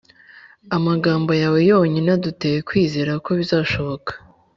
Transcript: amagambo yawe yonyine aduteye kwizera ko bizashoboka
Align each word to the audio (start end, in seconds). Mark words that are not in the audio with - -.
amagambo 0.75 1.31
yawe 1.41 1.59
yonyine 1.71 2.09
aduteye 2.17 2.59
kwizera 2.67 3.11
ko 3.23 3.29
bizashoboka 3.39 4.11